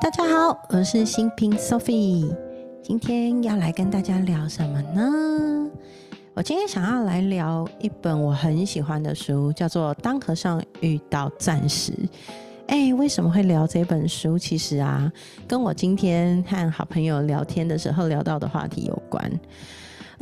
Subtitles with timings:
[0.00, 2.32] 大家好，我是新平 Sophie，
[2.84, 5.68] 今天要来跟大家聊什么呢？
[6.34, 11.92] 我今天想要来聊一本我很喜欢的书，叫做《当和尚遇到钻石》。
[12.68, 14.38] 哎，为什么会聊这本书？
[14.38, 15.12] 其实啊，
[15.48, 19.28] 跟我今天和好朋友聊天的时候聊到的话题有关。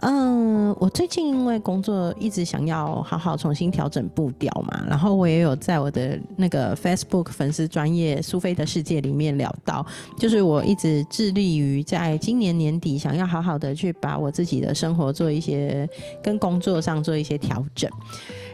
[0.01, 9.85] 嗯，我最近因为工作一直想要好好重新调整步调嘛，然后我也有在我的那个 Facebook 粉丝专业苏菲的世界里面聊到，
[10.19, 15.89] 就是我一直致力于在今年年底想要好好的去把我自己的生活做一些
[16.23, 17.91] 跟工作上做一些调整。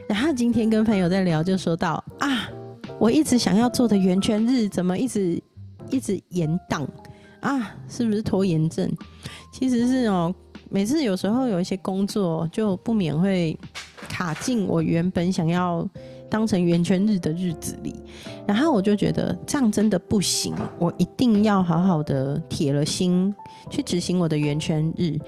[0.09, 2.49] 然后今天跟朋友在聊，就说到啊，
[3.01, 5.43] 我一直想要做的圆圈日怎么一直
[5.91, 6.89] 一直延档
[7.41, 7.75] 啊？
[7.89, 8.89] 是不是拖延症？
[9.53, 10.33] 其实是哦。
[10.73, 13.55] 每次有时候有一些工作，就不免会
[14.09, 15.87] 卡进我原本想要
[16.31, 17.95] 当成圆圈日的日子里，
[18.47, 23.35] 然后我就觉得这样真的不行，我一定要好好的铁了心
[23.69, 25.19] 去执行我的圆圈日。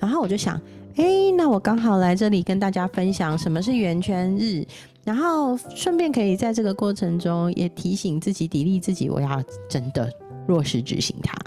[0.00, 0.60] 然后我就想，
[0.96, 4.66] 哎，那我刚好来这里跟大家分享什么是圆圈日，
[5.04, 10.12] 然后顺便可以在这个过程中也提醒自己、砥砺自己，我要真的。
[10.48, 11.38] 落实执行它，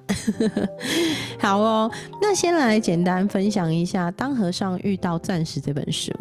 [1.39, 1.91] 好哦。
[2.21, 6.11] 那先来简单分享一下《当和尚遇到钻石》这本书。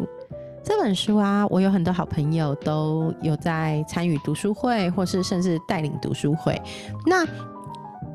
[0.63, 6.61] 这本书啊，我有很多好朋友都有在参与读书会，或是甚至带领读书会。
[7.07, 7.25] 那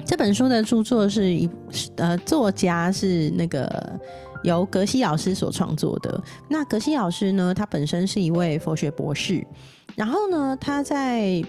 [0.05, 1.51] 这本书的著作是一
[1.97, 3.99] 呃，作家是那个
[4.45, 6.23] 由格西老师所创作的。
[6.49, 9.45] 那格西老师呢，他本身是一位佛学博士，
[9.97, 11.43] 然后呢，他在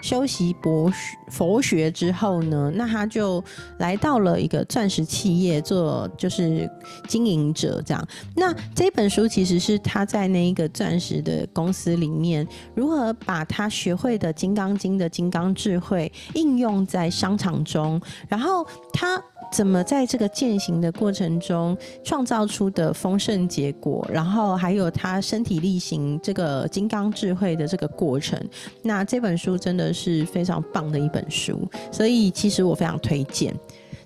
[0.00, 0.96] 修习博学
[1.28, 3.42] 佛学之后呢，那他就
[3.78, 6.70] 来到了一个钻石企业做就是
[7.08, 8.08] 经营者这样。
[8.36, 19.22] 那这本书其实是他在那一个钻石的公司里面，如何把他学会的《金刚经》的金刚智慧应用在商场中，然后他。
[19.52, 28.38] 怎么在这个践行的过程中创造出的丰盛结果，然后还有他身体力行这个金刚智慧的这个过程，
[28.82, 33.54] 那这本书真的是非常棒的一本书，所以其实我非常推荐。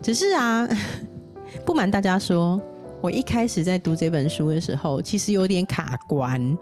[0.03, 0.69] 只是啊，
[1.65, 2.61] 不瞒大家说，
[3.01, 6.57] 我一开始在读这本书的时候，其实有点卡关。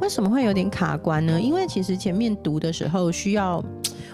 [0.00, 1.38] 为什么会有点卡关呢？
[1.38, 3.62] 因为其实前面读的时候需要，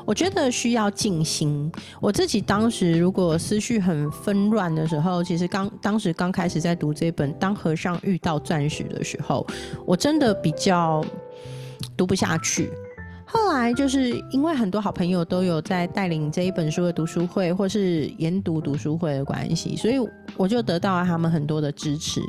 [0.06, 1.71] 我觉得需要静心。
[2.00, 9.47] 我自己当时如果思绪很纷乱的时候，其实刚当时刚开始在读这本《当和尚遇到钻石》的时候，
[9.84, 11.05] 我真的比较
[11.97, 12.71] 读不下去。
[13.28, 19.97] 后来就是因为很多好朋友都有在带领这一本书的读书会，或是研读读书会的关系，所以
[20.37, 22.20] 我就得到了他们很多的支持。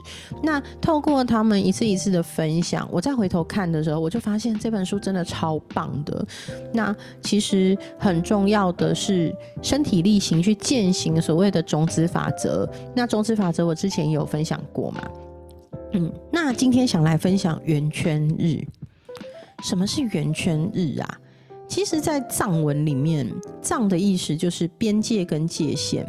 [0.42, 6.26] 那透过他们一次一次的分享，我再回头看的时候，我就发现这本书真的超棒的。
[6.74, 12.68] 那其实很重要的是身体力行去践行所谓的种子法则。
[12.96, 15.02] 那种子法则我之前有分享过嘛？
[15.94, 18.62] 嗯，那今天想来分享圆圈日。
[19.64, 21.20] 什么是圆圈日啊？
[21.68, 23.30] 其实，在藏文里面，
[23.62, 26.08] 藏的意思就是边界跟界限。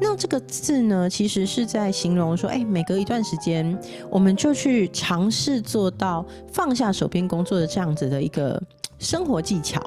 [0.00, 3.76] 那这个字呢，其实是在形容说，哎，每隔一段时间，
[4.08, 8.62] 我们就去尝试做到放下手边工作的这样子的一个
[9.00, 9.82] 生活技巧。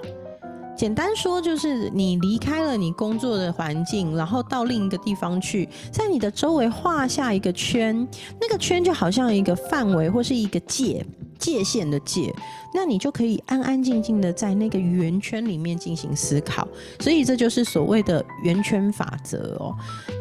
[0.76, 8.06] 简单说，就是你离开了你工作的环境，然后到另一个地方去，在你的周围画下一个圈，
[8.42, 11.06] 那个圈就好像一个范围或是一个界。
[11.45, 12.33] 界限的界，
[12.73, 16.67] 那你就可以安安静静的在那个圆圈里面进行思考，
[17.00, 19.75] 所以这就是所谓的圆圈法则哦。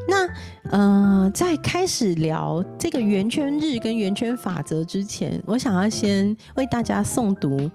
[0.06, 0.28] 那
[0.70, 7.70] 呃，在开始聊这个圆圈日跟圆圈法则之前，我想要先为大家诵读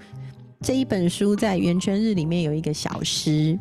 [0.61, 3.57] 这一本书，在圆圈日里面有一个小诗。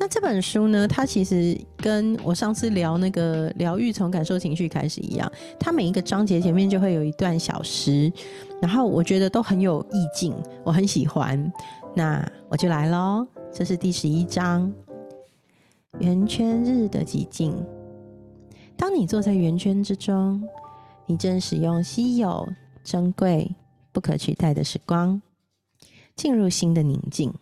[0.00, 0.86] 那这本书呢？
[0.86, 8.10] 它其实跟我上次聊那个疗愈从感受情绪开始一样，它每一个章节前面就会有一段小诗，
[8.62, 10.32] 然后我觉得都很有意境，
[10.64, 11.52] 我很喜欢。
[11.96, 14.72] 那我就来喽，这是第十一章：
[15.98, 17.52] 圆圈日的寂静。
[18.76, 20.40] 当你坐在圆圈之中，
[21.06, 22.48] 你正使用稀有、
[22.84, 23.50] 珍贵、
[23.90, 25.20] 不可取代的时光，
[26.14, 27.34] 进入新的宁静。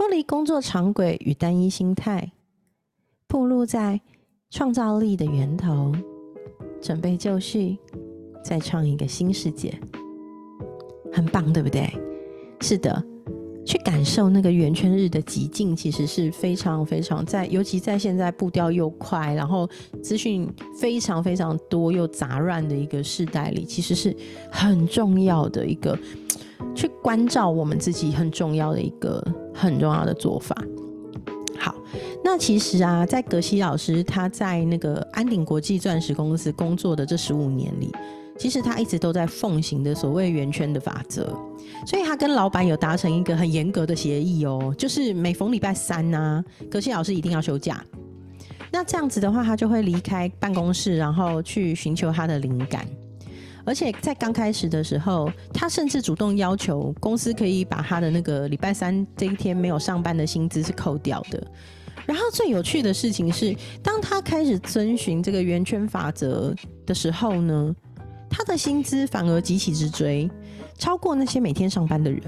[0.00, 2.32] 脱离工作常轨与单一心态，
[3.28, 4.00] 暴露在
[4.48, 5.92] 创造力的源头，
[6.80, 7.76] 准备就绪，
[8.42, 9.78] 再创一个新世界，
[11.12, 11.86] 很棒，对不对？
[12.62, 13.04] 是的，
[13.66, 19.68] 去感受那个圆圈日的极境，其实是非常非常在，尤其在现在步调又快，然后
[20.02, 20.48] 资讯
[20.80, 24.16] 非常非常多又杂乱的一个时代里，其实是
[24.50, 25.94] 很重要的一个。
[26.74, 29.22] 去关照我们自己很重要的一个
[29.60, 30.56] 很重要的做法。
[31.58, 31.74] 好，
[32.24, 37.92] 那其实啊，在格西老师他在那个安鼎国际钻石公司工作的这十五年里，
[38.38, 41.36] 其实他一直都在奉行的所谓圆圈的法则，
[41.86, 47.84] 所以他跟老板有达成一个很严格的协议哦，就是每逢礼拜三呢，格西老师一定要休假。
[48.72, 52.86] 那这样子的话，他就会离开办公室，然后去寻求他的灵感。
[53.64, 61.46] 而且在刚开始的时候，他甚至主动要求公司可以把他的那个礼拜三这一天没有上班的薪资是扣掉的。
[62.06, 66.54] 然后最有趣的事情是，当他开始遵循这个圆圈法则
[66.84, 67.74] 的时候呢，
[68.28, 70.28] 他的薪资反而急起直追，
[70.76, 72.22] 超过那些每天上班的人。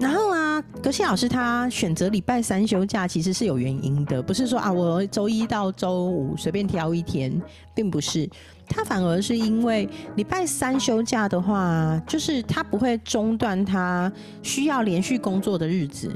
[0.00, 0.43] 然后啊，
[0.82, 7.40] 格西老师他选择礼拜三休假其实是有原因的，不是说啊我周一到周五随便挑一天，
[7.74, 8.28] 并不是，
[8.68, 14.12] 他反而是因为礼拜三休假的话，就是他不会中断他
[14.42, 16.10] 需要连续工作的日子。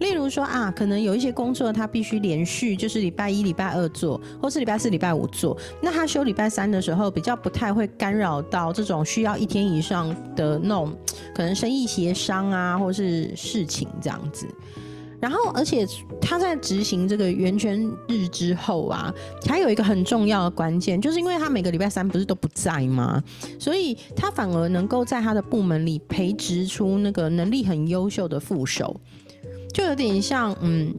[0.00, 5.56] 例如说啊，可能有一些工作他必须连续，就是礼拜一、礼拜二做，或是礼拜四、礼拜五做。
[5.80, 10.94] 那他休礼拜三的时候，比较不太会干扰到这种需要一天以上的那种
[11.34, 14.46] 可能生意协商啊，或是事情这样子。
[15.20, 15.86] 然后，而且
[16.18, 19.12] 他在执行这个圆圈日之后啊，
[19.46, 23.22] 还有一个很重要的关键，就是因为他每个礼拜三不是都不在吗？
[23.58, 28.98] 所以他反而能够在他的部门里培植出那个能力很优秀的副手。
[29.72, 30.92] 就有点像，嗯，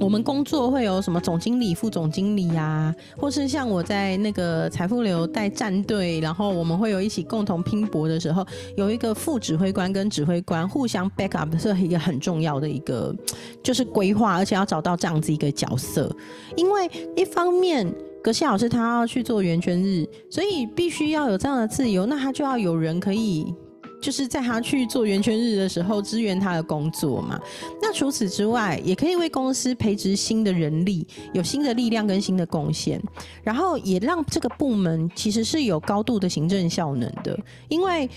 [0.00, 8.44] 我们工作会有什么总经理、副总经理呀，或是像我在那个财富流带战队，然后我们会有一起共同拼搏的时候，
[8.76, 13.14] 有一个副指挥官跟指挥官互相 back up 是一个很重要的一个，
[13.62, 16.14] 就是规划，而且要找到这样子一个角色，
[16.56, 17.90] 因为一方面
[18.22, 23.54] 格西老师他要去做圆圈日，所以必须要有这样的自由，那他就要有人可以。
[24.00, 27.38] 就是在他去做圆圈日的时候，支援他的工作嘛。
[27.80, 33.00] 那除此之外，也可以为公司培植新的人力，有新的力量跟新的贡献，
[33.42, 37.38] 然后也让这个部门其实是有高度的行政效能的，
[37.68, 38.08] 因为。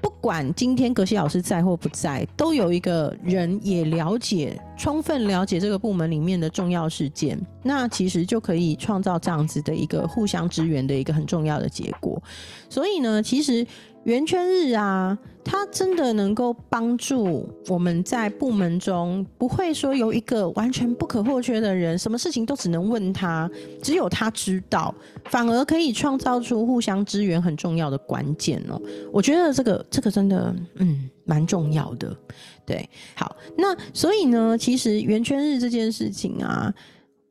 [0.00, 12.20] 不管今天格西老师在或不在，都有一个人也了解、充分了解这个部门里面的重要事件，那其实就可以创造这样子的一个互相支援的一个很重要的结果。
[12.68, 13.64] 所以呢，其实
[14.04, 15.18] 圆圈日啊。
[15.44, 23.50] 它真的能够帮助我们在部门中不会说有一个完全不可或缺的人，什么事情都只能问他，
[23.82, 24.94] 只有他知道，
[25.24, 28.80] 反而可以创造出互相支援很重要的关键哦。
[29.12, 32.16] 我觉得这个这个真的嗯蛮重要的。
[32.64, 36.72] 对，好，那所以呢，其实圆圈日这件事情啊，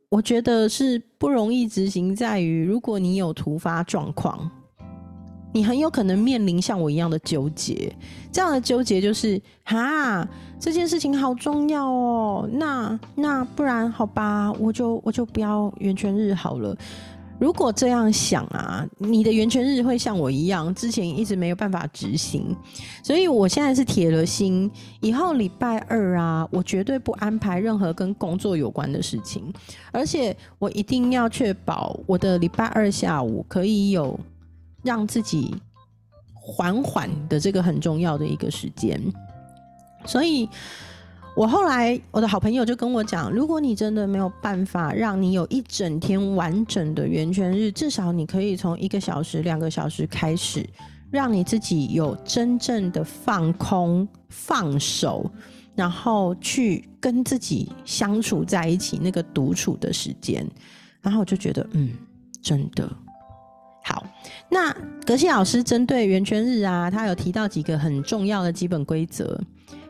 [0.10, 4.52] 我觉得是不容易执行，在于如果你有突发状况。
[5.54, 7.94] 你很有可能面临像我一样的纠结，
[8.32, 10.28] 这样的纠结就是哈，
[10.60, 16.76] 这件事情好重要哦，那那不然好吧，我就我就不要圆圈日好了。
[17.38, 22.56] 如果这样想啊，你的圆圈日会像我一样，之前一直没有办法执行，
[23.04, 24.70] 所以我现在是铁了心，
[25.00, 29.52] 以后礼拜二啊，我绝对不安排任何跟工作有关的事情，
[29.92, 34.18] 而且我一定要确保我的礼拜二下午可以有。
[34.84, 35.56] 让自己
[36.34, 39.00] 缓缓的这个很重要的一个时间，
[40.06, 40.50] 所以
[41.36, 50.68] 我后来我的好朋友就跟我讲，如果你真的没有办法让你有一整天完整的圆圈日，至少你可以从一个小时、两个小时开始，
[51.12, 55.30] 让你自己有真正的放空、放手，
[55.76, 60.46] 然后去跟自己相处在一起那个独处的时间，
[61.02, 61.92] 然后我就觉得，嗯，
[62.42, 62.92] 真的。
[63.84, 64.06] 好，
[64.50, 64.72] 那
[65.06, 69.40] 格西老师针对圆圈日啊，他有提到几个很重要的基本规则。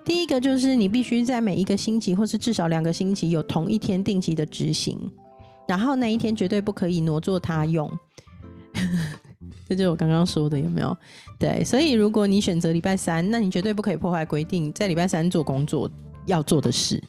[0.04, 4.98] 第一个就是你必须在每一个星期，或是至少两个星期有同一天定期的执行，
[5.68, 7.92] 然后那一天绝对不可以挪作他用。
[9.70, 10.98] 这就是我刚刚说的，有没有？
[11.38, 15.90] 对，所以如果你选择礼拜三，那你绝对不可以破坏规定，在礼拜三做工作
[16.26, 17.02] 要做的事。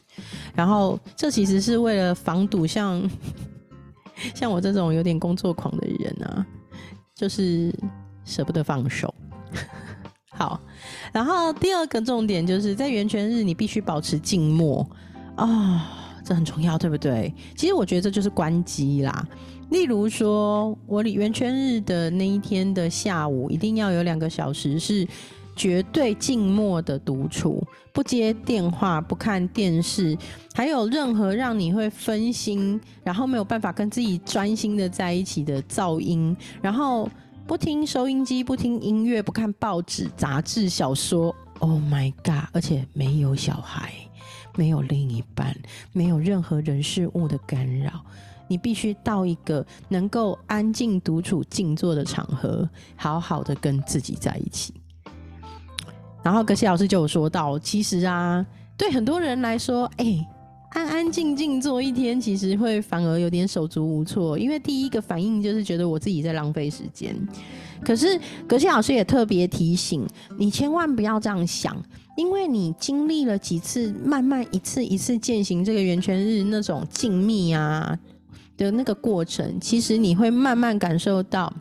[0.53, 3.09] 然后这其实是为了防堵像
[4.35, 6.45] 像我这种有点工作狂的人啊。
[7.15, 7.73] 就是
[8.25, 9.13] 舍不得放手，
[10.31, 10.59] 好。
[11.11, 14.87] 然后第二个重点就是在圆圈日，你必须保持静默
[15.35, 17.33] 啊，这很重要，对不对？
[17.55, 19.27] 其实我觉得这就是关机啦。
[19.69, 25.07] 例如说，我圆圈日的那一天的下午，一定要有两个小时是
[25.55, 30.17] 绝对静默的独处，不接电话，不看电视，
[30.53, 37.09] 还有任何让你会分心，然后没有办法跟自己专心的在一起的噪音，然后
[37.45, 41.33] 不听收音机，不听音乐，不看报纸、杂志、小说。
[41.59, 42.49] Oh my god！
[42.51, 43.93] 而且没有小孩，
[44.55, 45.55] 没有另一半，
[45.93, 48.03] 没有任何人事物的干扰。
[48.49, 54.73] 你必须到一个能够安静独处、静坐的场合，好好的跟自己在一起。
[56.23, 58.45] 然后格西老师就有说到，其实啊，
[58.77, 60.25] 对很多人来说，哎，
[60.71, 67.15] 安安静静坐一天，其实会反而有点手足无措，因为第一个反应就是觉得我自己在浪费时间。
[67.83, 71.75] 可是格西老师也特别提醒你，千万不要这样想，
[72.15, 77.99] 因为你经历了几次，慢慢一次一次践行这个圆圈日那种静谧啊。
[78.55, 81.51] 的那个过程，其实你会慢慢感受到，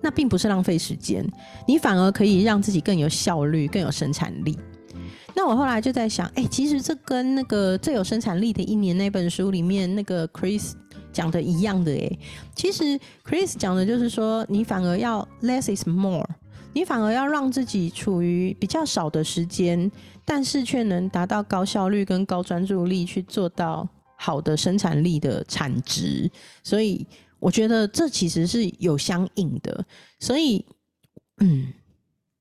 [0.00, 1.26] 那并不是浪费时间，
[1.66, 4.58] 你反而可以让自己更有效率、更有生产力。
[5.34, 10.72] 那我后来就在想，哎，其实这跟那个最有生产力的一年那本书里面那个 Chris
[11.12, 12.18] 讲的一样的，哎，
[12.54, 16.26] 其实 Chris 讲的就是说，你反而要 less is more，
[16.72, 19.90] 你反而要让自己处于比较少的时间，
[20.24, 23.88] 但是却能达到高效率跟高专注力去做到。
[24.18, 26.30] 好的生产力的产值，
[26.64, 27.06] 所以
[27.38, 29.84] 我觉得这其实是有相应的，
[30.18, 30.64] 所以
[31.38, 31.72] 嗯，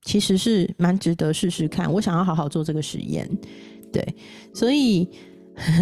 [0.03, 1.91] 其实是蛮值得试试看。
[1.91, 3.29] 我想要好好做这个实验，
[3.91, 4.15] 对，
[4.53, 5.07] 所以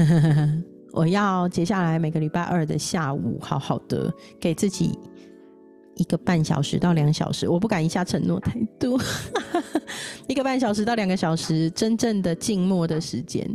[0.93, 4.97] 我要接下来每个礼拜二的下午，好好的给自己。
[5.95, 8.99] 一个半小时到两小时，我不敢一下承诺太多。
[10.27, 13.45] 一个半小时到两个小时，真正的静默的时间，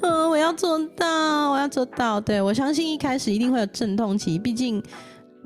[0.00, 2.20] 嗯，我要做到，我要做到。
[2.20, 4.82] 对我相信一开始一定会有阵痛期，毕竟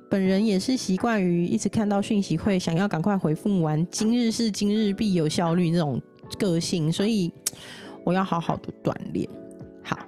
[0.08, 6.00] 本人也是习惯于一直看到讯息会想要赶快回复完，今日事今日必有效率那种
[6.38, 7.30] 个性，所以
[8.04, 9.28] 我要好好的锻炼。
[9.82, 9.98] 好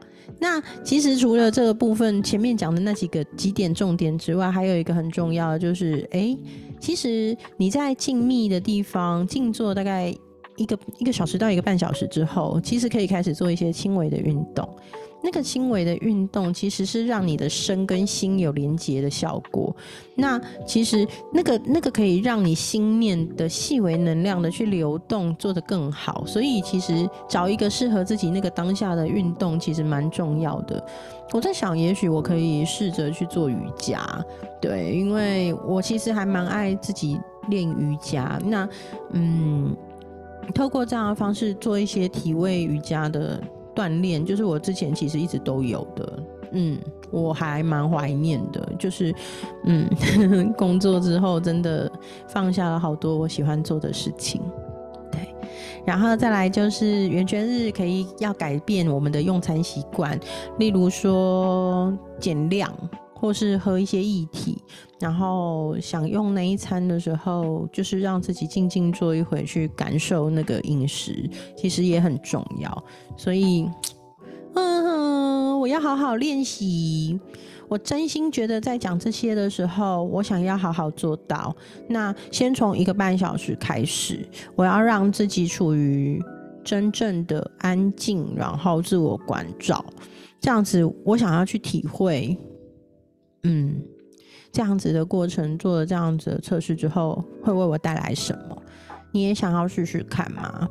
[0.41, 6.37] 那其实除了这个部分前面讲的那几个几点重点之外，还有一个很重要的就是，哎，
[6.81, 10.15] 其实你在静谧的地方静坐大概
[10.57, 14.69] 一个一个小时到一个半小时之后，其实可以开始做一些轻微的运动。
[15.23, 19.77] 那个轻微的运动其实是让你的身跟心有连接的效果。
[20.15, 26.25] 那其实那个那个可以让你心念的细微能量的去流动，做得更好。
[26.25, 30.83] 所以其实找一个适合自己那个当下的运动，其实蛮重要的。
[31.33, 34.03] 我在想，也许我可以试着去做瑜伽，
[34.59, 38.41] 对，因为我其实还蛮爱自己练瑜伽。
[38.43, 38.67] 那
[39.13, 39.77] 嗯，
[40.55, 43.41] 透过这样的方式做一些体位瑜伽的。
[43.73, 46.77] 锻炼就是我之前其实一直都有的，嗯，
[47.13, 49.15] 我还蛮怀念的，就是
[49.65, 49.89] 嗯，
[50.55, 51.91] 工作之后真的
[52.29, 54.43] 放下了好多我喜欢做的事情，
[55.13, 55.21] 对，
[55.87, 60.19] 然后再来就是圆圈日可以要改变我们的用餐习惯，
[60.59, 62.71] 例如说减量。
[63.21, 64.57] 或是喝一些液体，
[64.99, 72.85] 然后想用那一餐的时候，就是让自己静静坐一会，去感受那个饮食，其实也很重要。
[73.19, 73.69] 所以，
[74.55, 77.21] 嗯哼，我要好好练习。
[77.69, 81.55] 我真心觉得，在讲这些的时候，我想要好好做到。
[81.87, 86.21] 那先从一个半小时开始，我要让自己处于
[86.65, 89.85] 真正的安静，然后自我关照，
[90.41, 92.37] 这样子，我想要去体会。
[93.43, 93.83] 嗯，
[94.53, 98.63] 这样子的过程做了这样子的测试之后，会为我带来什么？
[99.13, 100.69] 你也想要试试看吗？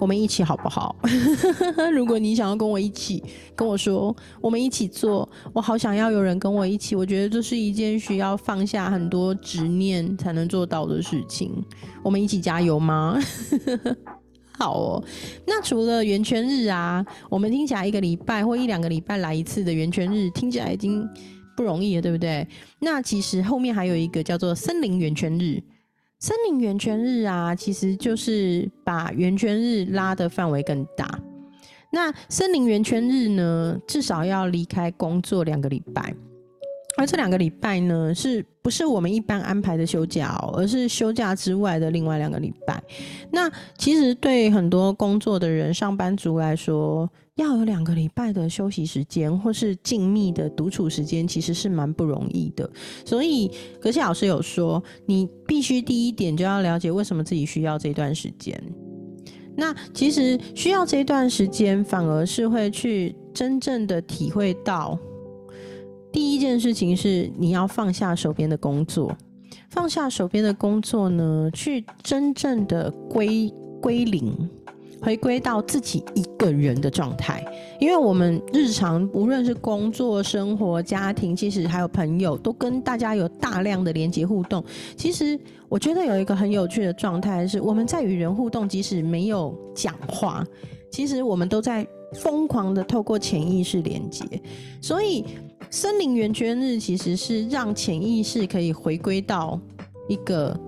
[0.00, 0.94] 我们一起好不好？
[1.92, 3.20] 如果你想要跟我一起，
[3.56, 5.28] 跟我说，我们一起做。
[5.52, 6.94] 我好想要有人跟我一起。
[6.94, 11.52] 我觉得这是一件需要放下很多执念才能做到的事情。
[12.04, 13.18] 我们一起加油吗？
[14.56, 15.04] 好哦。
[15.44, 21.08] 那除了圆圈日啊，我们听起来一个礼拜或一两个礼拜来一次的圆圈日，听起来已经。
[21.58, 22.46] 不容易的，对不对？
[22.78, 25.60] 那其实后面还有一个叫做森林圆圈日。
[26.20, 31.20] 森林圆圈日啊，其实就是把圆圈日拉的范围更大。
[31.90, 36.14] 那森林圆圈日呢，至少要离开工作两个礼拜。
[36.98, 42.82] 而这两个礼拜呢，是不是我们一般安排的休假，而是休假之外的另外两个礼拜？
[43.30, 52.68] 那其实对很多工作的人、上班族来说，要有两个礼拜的休息时间，或是静谧的独处时间，其实是蛮不容易的。
[53.06, 53.48] 所以，
[53.80, 58.60] 格西老师有说，你必须第一点就要了解为什么自己需要这段时间。
[59.56, 64.98] 那其实需要这段时间，反而是会去真正的体会到。
[66.12, 69.14] 第一件事情是你要放下手边的工作，
[69.70, 74.48] 放下手边的工作呢，去真正的归归零，
[75.02, 77.44] 回归到自己一个人的状态。
[77.78, 84.64] 因为我们日常无论是工作、生活、家庭，其实还有朋友，都跟大家有大量的连接互动。
[84.96, 85.38] 其实
[85.68, 90.44] 我觉得有一个很有趣的状态是，我们在与人互动，即使没有讲话，
[90.90, 94.24] 其实我们都在疯狂的透过潜意识连接，
[94.80, 95.24] 所以
[95.70, 99.60] 森林圆圈日其实是让潜意识可以回归到
[100.08, 100.58] 一个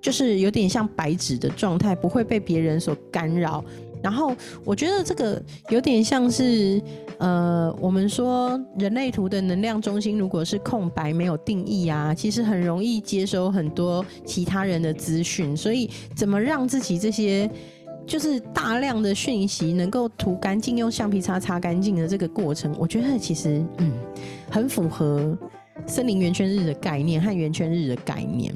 [0.00, 3.64] 就是有点像白纸的状态，不会被别人所干扰。
[4.02, 4.32] 然后
[4.64, 6.80] 我觉得这个有点像是，
[7.18, 15.56] 呃，我们说人类图的能量中心如果是空白没有定义啊，其实很容易接收很多其他人的资讯。
[15.56, 17.50] 所以怎么让自己这些
[18.06, 23.92] 就是大量的讯息能够涂干净，用橡皮擦擦干净的这个过程，我觉得其实嗯
[24.50, 25.36] 很符合
[25.86, 28.54] 森林圆圈日的概念和圆圈日的概念。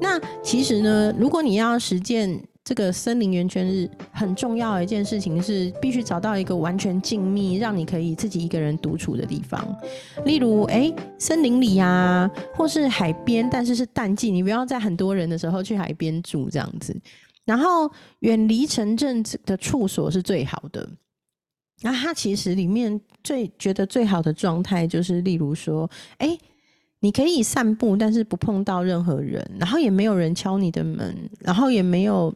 [0.00, 2.40] 那其实呢，如果你要实践。
[2.64, 9.76] 这个森林圆圈日很重要的一件事情是，必须找到一个完全静谧，让你可以自己一个人独处的地方。
[10.24, 16.96] 例如，哎，森林里呀，或是海边，但是是淡季，你不要在很多人的时候去海边住这样子。
[17.44, 20.88] 然后，远离城镇的处所是最好的。
[21.80, 26.38] 那它其实里面最觉得最好的状态，就是例如说，哎。
[27.04, 32.32] 你可以散步，但是不碰到任何人，然后也没有人敲你的门，然后也没有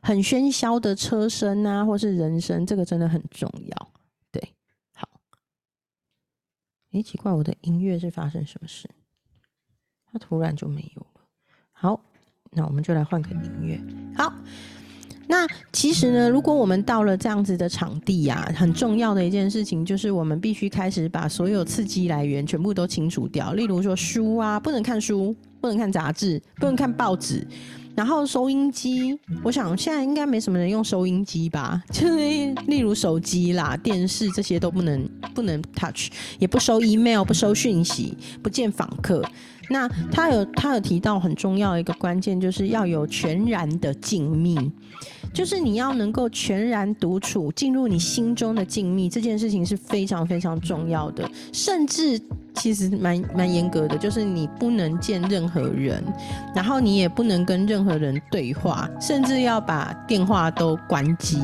[0.00, 3.88] 很喧嚣的车声啊，或是人声，这个真的很重要。
[4.30, 4.54] 对，
[4.92, 5.08] 好。
[6.92, 8.88] 哎，奇怪，我的音乐是发生什么事？
[10.12, 11.26] 它突然就没有了。
[11.72, 12.00] 好，
[12.54, 13.80] 那我们就来换个音乐。
[14.16, 14.32] 好。
[15.26, 23.54] 那其实呢，如果我们到了这样子的场地呀，很重要的一件事情就是我们必须开始把所有刺激来源全部都清除掉。
[23.54, 27.46] 例如说书啊，不能看书，不能看杂志，不能看报纸。
[27.96, 31.82] 然后收音机，我想现在应该没什么人用收音机吧？
[31.90, 32.16] 就是
[32.68, 39.22] 例如手机啦、电视这些都不能不能 touch，也不收 email，不收讯息，不见访客。
[39.68, 44.70] 那他有他有提到很重要的一个关键，就是要有全然的静谧，
[45.32, 51.28] 就是你要能够全然独处，进入你心中的静谧，这件事情是非常非常重要的。
[51.52, 52.20] 甚至
[52.54, 56.04] 其实蛮蛮严格的，就是你不能见任何人，
[56.54, 61.38] 然后你也不能跟任何人对话，甚至要把电话都关机。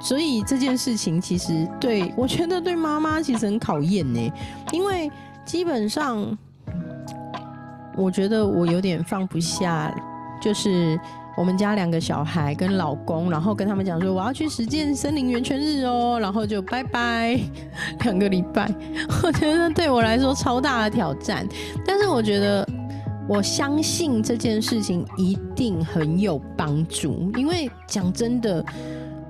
[0.00, 4.32] 所以这件事情其实对我觉得对妈妈其实很考验呢，
[4.72, 5.10] 因为
[5.44, 6.36] 基本上。
[7.98, 9.92] 我觉得我有点放不下，
[10.40, 10.98] 就是
[11.36, 17.38] 我们家两个小孩跟老公，然后跟他们讲说我要去实践森林圆圈日哦，然后就拜拜
[18.04, 18.72] 两个礼拜。
[19.22, 21.46] 我觉得对我来说超大的挑战，
[21.84, 22.66] 但是我觉得
[23.28, 28.64] 我相信这件事情一定很有帮助，因为讲真的。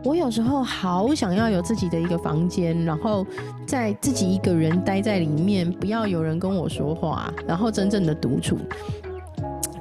[0.04, 3.26] 我有时候好想要有自己的一个房间，然后
[3.66, 8.58] 在自己一个人待在里面，不要有人跟我说话，然后真正的独处。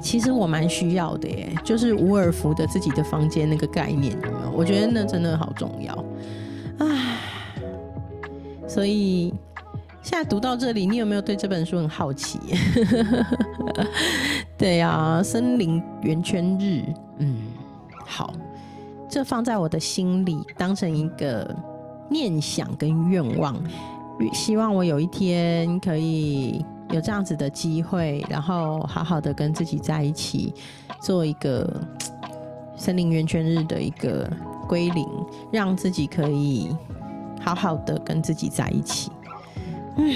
[0.02, 4.52] 其实我蛮需要的耶，就是伍尔夫的自己的房间那个概念，有没有？
[4.56, 6.06] 我觉得那真的好重要。
[6.80, 7.18] 唉，
[8.68, 9.34] 所以
[10.02, 12.40] 现在读到这里，你有没有对这本书很好奇？
[14.58, 16.84] 对呀，森林圆圈日，
[17.20, 17.38] 嗯，
[18.06, 18.34] 好。
[19.10, 21.56] 这放在我的心里，当成一个
[22.10, 23.56] 念想跟愿望，
[24.34, 30.54] 希望我有一天可以有这样子的机会，然后好好的跟自己在一起，
[31.02, 31.82] 做一个
[32.76, 34.30] 森林圆圈日的一个
[34.68, 35.08] 归零，
[35.52, 36.76] 让自己可以
[37.42, 39.12] 好好的跟自己在一起。
[39.98, 40.14] 嗯，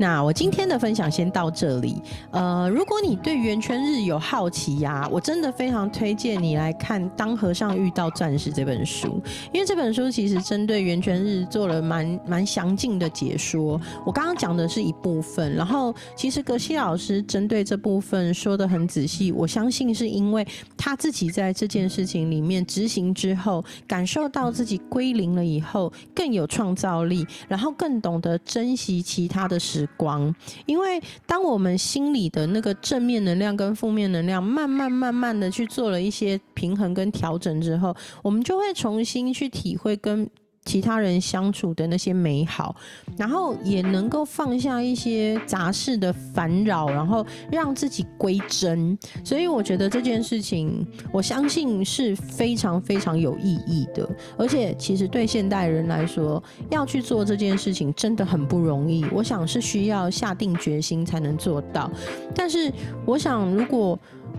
[0.00, 2.00] 那我今天的分享先到这里。
[2.30, 9.20] 呃，如果你对圆圈日有好奇呀，我真的非常推荐你来看《当和尚遇到钻石》这本书，
[9.52, 13.78] 因为这本书其实针对圆圈日做了蛮蛮详尽的解说。
[14.06, 19.30] 我刚刚讲的是一部分，然后其实格西老师针对这部分说的很仔细。
[19.30, 20.46] 我相信是因为
[20.78, 29.86] 他自己在这件事情里面执行之后，感受到自己归零了以后更有创造力，然后更懂得珍惜其他的时。
[29.96, 30.34] 光，
[30.66, 40.28] 因为当我们心里的那个正面能量跟负面能量慢慢慢慢的去做了一些平衡跟调整之后，我们就会重新去体会跟。
[40.64, 42.76] 其他人相处的那些美好，
[43.16, 48.96] 然后也能够放下一些杂事的烦扰，然后让自己归真。
[49.24, 54.08] 所以我觉得这件事情，我相信是非常非常有意义的。
[54.36, 59.04] 而且，其实对现代人来说，要去做这件事情真的很不容易。
[59.12, 61.90] 我想是需要下定决心才能做到。
[62.34, 62.70] 但是，
[63.06, 63.98] 我想如果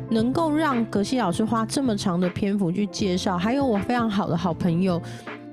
[0.09, 5.01] 能够让葛西老师花这么长的篇幅去介绍，还有我非常好的好朋友。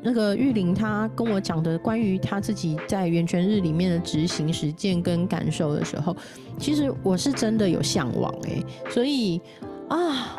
[0.03, 6.17] 那个玉玲，她跟我讲的关于她自己在圆圈日里面的执行实践跟感受的时候，
[6.59, 9.41] 其实我是真的有向往哎，所以
[9.89, 10.39] 啊，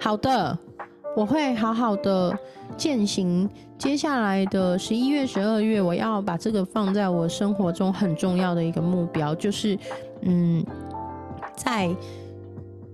[0.00, 0.58] 好的，
[1.14, 2.36] 我会好好的
[2.76, 3.48] 践行。
[3.76, 9.78] 接下来的十一月、十二月，我要把这个放在我生活中很重要的一个目标，就是
[10.22, 10.64] 嗯，
[11.54, 11.94] 在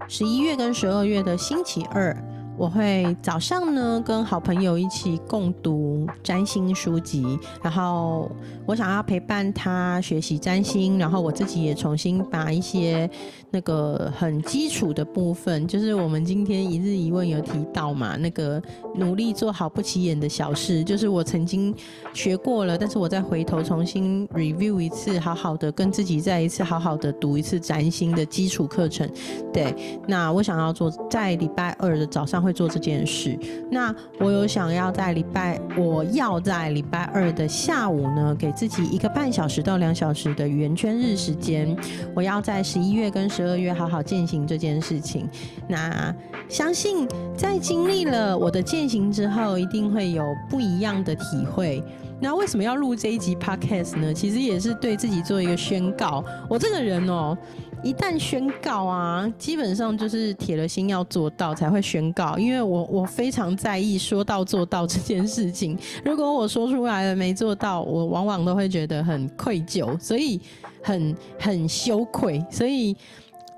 [0.07, 2.15] 十一月跟十二月的星期二。
[2.57, 8.31] 我会早上呢跟好朋友一起共读占星书籍，然后
[8.65, 13.11] 我想要陪伴他学习占星，然后我自己也重新把一些
[13.51, 18.63] 那个很基础的部分，就是我们今天一日一问有提到嘛，那个
[18.95, 21.75] 努力做好不起眼的小事，就是我曾经
[22.13, 29.11] 学过了，但是我再回头重新 review 一次，好好的跟自己再一次好好的读一次占星的基础课程。
[29.53, 29.75] 对，
[30.07, 32.44] 那我想要做在礼拜二的早上。
[32.45, 33.37] 会做这件事。
[33.71, 41.75] 那我有想要在礼拜，我要在礼拜二的下午呢，给自己一个半小时到两小时的圆圈日时间。
[42.15, 45.29] 我要在十一月跟十二月好好践行这件事情。
[45.67, 46.15] 那
[46.49, 51.83] 相信在经历了我的践行之后，一定会有不一样的体会。
[52.21, 54.13] 那为什么要录这一集 podcast 呢？
[54.13, 56.23] 其实也是对自己做一个宣告。
[56.49, 57.37] 我这个人哦。
[57.85, 65.79] 一旦宣告啊，基本上就是铁了心要做到才会宣告，因为我我非常在意说到做到这件事情。
[66.03, 70.41] 如果我说出来了没做到，我往往都会觉得很愧疚，所以
[70.83, 72.43] 很很羞愧。
[72.51, 72.97] 所以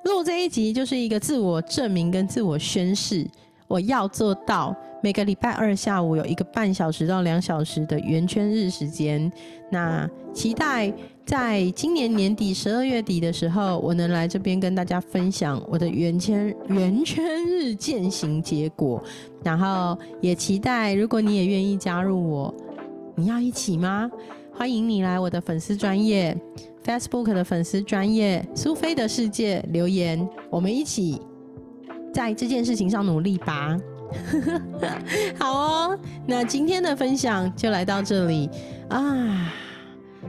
[0.05, 3.25] 录这一集就是一个自我证明跟自我宣誓，
[3.69, 4.77] 我要做到。
[5.03, 9.31] 每个礼拜二下午有一个半小时到两小时的圆圈日时间，
[9.71, 10.93] 那期待
[11.27, 19.03] 在今年年底十二月底的时候，我能来这边跟大家分享我的圆圈圆圈日践行结果，
[19.43, 22.55] 然后也期待如果你也愿意加入我，
[23.17, 24.09] 你要一起吗？
[24.53, 26.35] 欢迎你来我的粉丝专业
[26.85, 31.21] Facebook 的粉丝专业苏菲的世界留言，我们一起
[32.15, 33.77] 在这件事情上努力吧。
[35.41, 38.49] 好哦，那今天的分享就来到这里
[38.89, 39.53] 啊！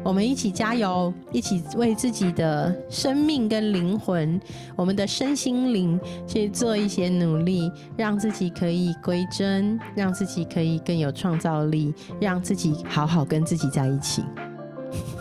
[0.03, 4.39] 我们一起加油，一起为自己的生命跟灵魂，
[4.75, 14.23] 我们的身心灵去做一些努力，让自己可以归真，让自己可以更有创造力，让自己好好跟自己在一起。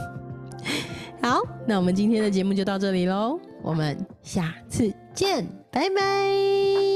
[1.20, 6.95] 好，那我们今天的节目就到这里喽，我们下次见，拜拜。